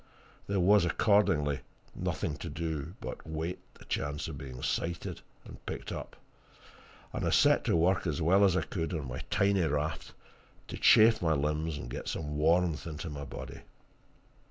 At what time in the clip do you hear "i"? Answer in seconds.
7.23-7.29, 8.57-8.63